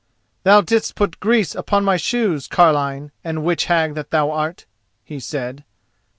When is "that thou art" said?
3.93-4.65